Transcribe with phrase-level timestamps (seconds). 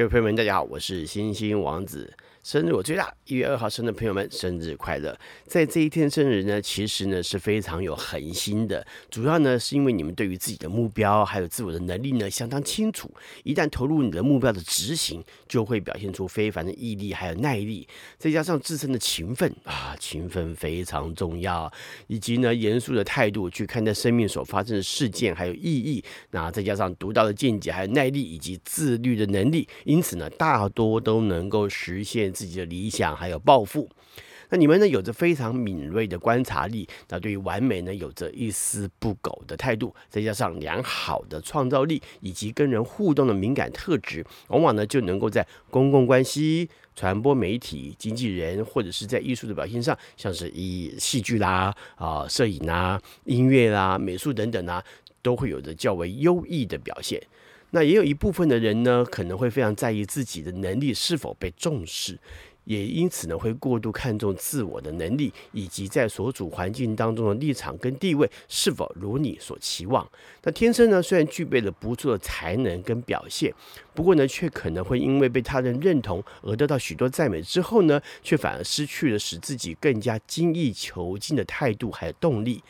[0.00, 2.10] 各位朋友们，大家好，我是星星王子。
[2.42, 5.14] 生日我最大，一月二号生的朋友们，生日快乐！
[5.44, 13.10] 在这一天生日呢，其实呢是非常有恒心的，主要呢是因为你们对于自己的目标还有自我的能力呢相当清楚，
[13.44, 17.86] 一旦投入你的目标的执行，就会表现出非凡的毅力还有耐力，
[18.16, 21.70] 再加上自身的勤奋啊，勤奋非常重要，
[22.06, 32.20] 以及呢严肃的态度去看待生命所发生的事件还有意义，那再加上独到的见解还有耐力以及自律的能力，因此呢大多都能够实现。
[32.32, 33.88] 自己的理想还有抱负，
[34.50, 54.82] 那你们呢有着非常敏锐的观察力，那对于完美呢有着一丝不苟的态度，再加上良好的创造力以及跟人互动的敏感特质，往往呢就能够在公共关系、传播媒体、经纪人或者是在艺术的表现上，像是以戏剧啦、啊摄影啦、音乐啦、美术等等啊，
[55.20, 57.20] 都会有着较为优异的表现。
[57.72, 62.18] 那也有一部分的人呢，可能会非常在意自己的能力是否被重视，
[62.64, 70.04] 也因此呢，会过度看重自我的能力，以及在所处环境当中的立场跟地位是否如你所期望。
[70.42, 73.54] 那天生呢，虽然具备了不错的才能跟表现，
[73.94, 82.64] 不过呢，却可能会因为被他人认同而得到许多赞美之后呢，却反而失去了使自己更加精益求精的态度还有动力，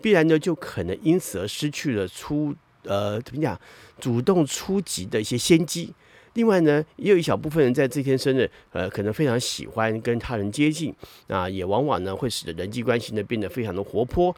[0.00, 2.54] 必然呢，就可能因此而失去了出。
[2.84, 3.58] 呃，怎么讲？
[4.00, 5.92] 主动出击的一些先机。
[6.34, 10.92] 另外呢，也有一小部分人在这天生日，呃，可能非常喜欢跟他人接近，
[11.28, 14.34] 啊，也往往呢会使得人际关系呢变得非常的活泼。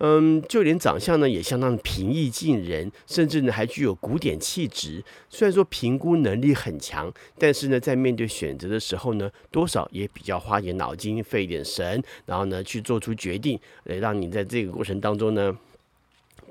[0.00, 5.02] 嗯，就连长相呢也相当平易近人，甚至呢还具有古典气质。
[5.28, 15.56] 虽然说评估能力很强，但是呢在面对选择的时候呢，多少也比较花点脑筋，费一点神，然后呢去做出决定，来让你在这个过程当中呢。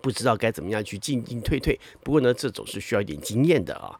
[0.01, 3.99] 不知道该怎么样去进进退退，不过呢，这总是需要一点经验的啊。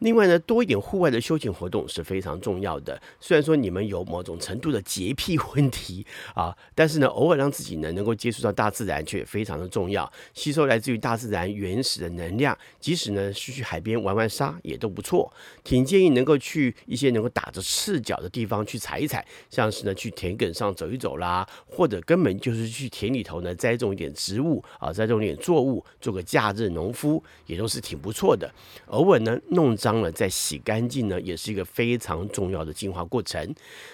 [0.00, 3.00] 另外呢，多一点户外的休闲活动是非常重要的。
[3.20, 12.56] 虽然说你们有某种程度的洁癖 问题啊，但是呢，偶尔让自己呢能够接触到大自然，却非常的重要，吸收来自于大自然原始的能量。
[12.80, 15.30] 即使呢是去海边玩玩沙，也都不错。
[15.62, 28.50] 挺建议能够去一些能够打着赤脚的地方去踩一踩，像是呢去田埂上走一走啦，或者根本就是去田里头呢栽种一点植物啊，栽种一点作物，做个假日农夫，也都是挺不错的。
[28.86, 29.89] 偶尔呢弄脏。
[29.90, 33.52] 当了再洗干净呢，也是一个非常重要的净化过程。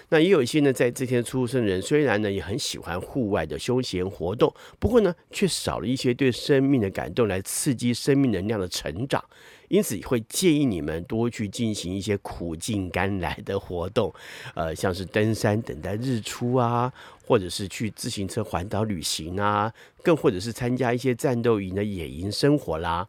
[0.09, 9.23] 那也有一些呢，在这天出生人，虽然呢也很喜欢户外的休闲活动，不过呢，却少了一些对生命的感动来刺激生命能量的成长。
[9.69, 14.13] 因此，会建议你们多去进行一些苦尽甘来的活动，
[14.53, 16.93] 呃，像是登山等待日出啊，
[17.25, 23.07] 或者是去自行车环岛旅行啊，更或者是参加一些战斗营的野营生活啦。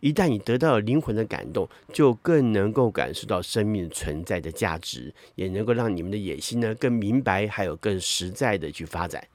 [0.00, 9.26] 一旦你得到了灵魂的感动，就更能够感受到生命存在的价值，也能够让你们的野心呢更明白，还有更实在的去发展。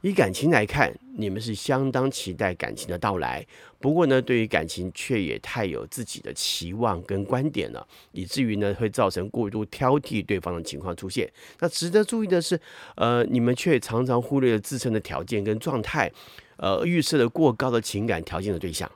[0.00, 3.46] 以感情来看，你们是相当期待感情的到来，
[3.78, 11.30] 不过呢，对于感情却也太有自己的期望跟观点了，以至于呢会造成过度挑剔对方的情况出现。
[11.60, 12.60] 那值得注意的是，
[12.96, 16.10] 呃，你们却常常忽略了自身的条件跟状态，
[16.56, 18.90] 呃，预设了过高的情感条件的对象。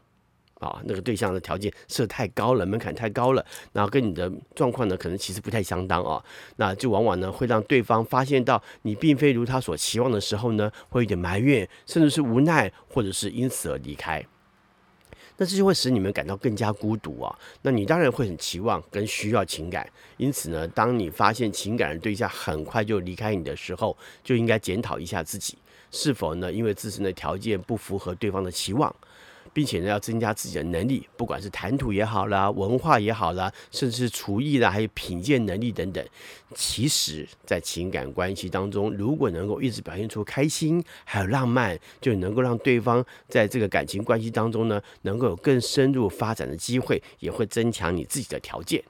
[0.58, 6.22] 啊，那个对象的条件设太高了，门槛太高了，然后跟你的状况呢，可能其实不太相当啊，
[6.56, 14.24] 那就往往呢会让对方发现到你并非如他所期望的时候呢，会有点埋怨，甚至是无奈，或者是因此而离开。
[15.38, 17.38] 那这就会使你们感到更加孤独啊。
[17.60, 19.86] 那你当然会很期望跟需要情感，
[20.16, 23.94] 因此呢，当你发现情感的对象很快就离开你的时候，
[24.24, 25.58] 就应该检讨一下自己
[25.90, 28.94] 是否呢，因为自身的条件不符合对方的期望。
[29.52, 36.04] 并且呢，要增加自己的能力，不管是谈吐也好啦，文化也好啦，甚至是厨艺啦，还有品鉴能力等等。
[36.54, 48.82] 其实，在情感关系当中，如果能够一直表现出开心，还有浪漫，就能够让对方在这个感情关系当中呢，能够有更深入发展的机会，也会增强你自己的条件。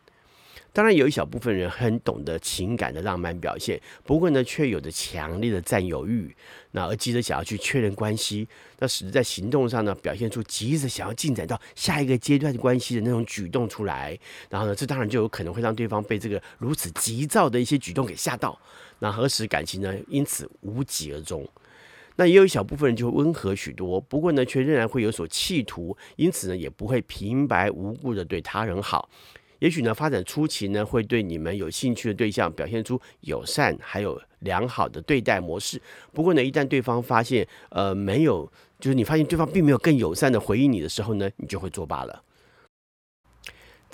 [0.76, 6.37] 当然，有一小部分人很懂得情感的浪漫表现，不过呢，却有着强烈的占有欲，
[6.73, 8.46] 那而急着想要去确认关系，
[8.78, 14.19] 那使得在行动上呢，表现出急着想要进展到下一个阶段关系的那种举动出来。
[14.50, 18.61] 然后呢，这当然就有可能会让对方被这个如此急躁的一些举动给吓到，
[18.99, 21.49] 那何时感情呢，因此无疾而终。
[22.17, 29.08] 那也有一小部分人就会温和许多，不过呢，却仍然会有所企图，因此呢，也不会平白无故的对他人好。
[29.61, 35.81] 也许呢，发展初期呢，会对你们有兴趣的对象表现出友善，还有良好的对待模式。
[36.12, 42.23] 不过呢，一旦对方发现，呃，没有，就是你发现对方并没有更友善的回应你的时候呢，你就会作罢了。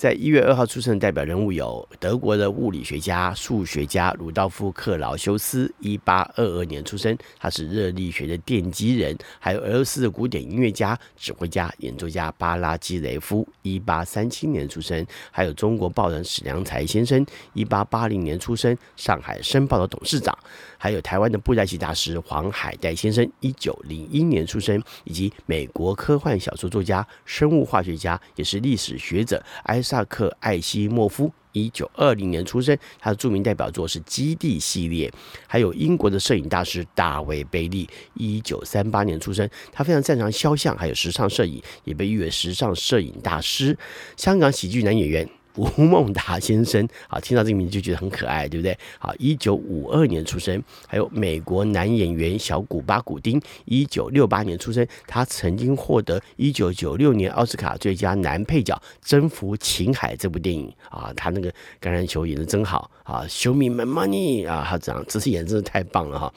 [0.02, 20.36] 在一月二号出生的代表人物有德国的物理学家、数学家鲁道夫·克劳修斯，一八二二年出生，他是热力学的奠基人；还有俄罗斯的古典音乐家、指挥家、演奏家巴拉基雷夫，一八三七年出生；还有中国报人史良才先生，一八八零年出生，上海申报的董事长；
[20.76, 32.74] 还有台湾的布袋戏大师黄海岱先生，一九零一年出生，以及美国科幻小说作家、生物化学家，也是历史学者埃萨克·艾希莫夫，一九二零年出生。
[32.98, 35.12] 他的著名代表作是《基地》系列。
[35.46, 39.46] 还有英国的摄影大师大卫·贝利，一九三八年出生。
[39.70, 43.76] 他非常擅长肖像，还有时尚摄影，也被誉为时尚摄影大师。
[44.16, 45.28] 香港喜剧男演员。
[45.56, 48.76] 吴孟达先生， 啊，听到这个名字就觉得很可爱，对不对？
[48.98, 58.74] 好，一九五二年出生，还有美国男演员小古巴古丁，一九六八年出生，他曾经获得一九九六年奥斯卡最佳男配角
[59.08, 61.50] 《征服情海》这部电影啊，他那个
[61.80, 66.32] 橄榄球演的真好啊，Show me my money 啊，他这样这次演真的太棒了哈。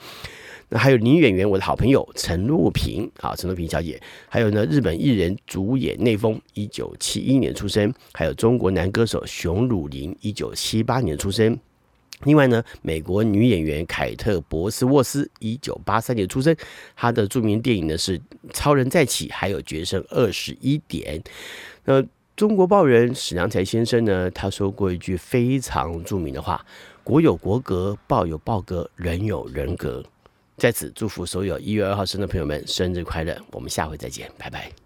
[0.68, 11.56] 那还有女演员，我的好朋友陈露萍，啊，陈露萍小姐，还有呢，日本艺人主演内丰，一九七一年出生，还有中国男歌手熊汝霖，一九七八年出生。
[12.24, 16.56] 另外呢，美国女演员凯特·博斯沃斯，一九八三年出生，
[16.96, 18.18] 她的著名电影呢是
[18.52, 21.20] 《超人再起》，还有《决胜二十一点》。
[21.84, 22.02] 那
[22.34, 26.64] 中国报人史良才先生呢，他说过一句非常著名的话
[27.04, 30.02] ：“国有国格，报有报格，人有人格。”
[30.56, 33.38] 在此祝福所有一月二号生的朋友们生日快乐！
[33.52, 34.85] 我们下回再见，拜拜。